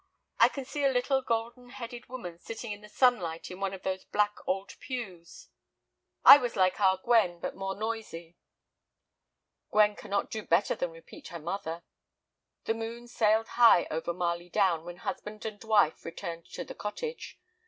[0.39, 3.83] I can see a little, golden headed woman sitting in the sunlight in one of
[3.83, 5.49] those black old pews."
[6.25, 8.35] "I was like our Gwen, but more noisy."
[9.71, 11.83] "Gwen cannot do better than repeat her mother."
[12.63, 17.37] The moon sailed high over Marley Down when husband and wife returned to the cottage.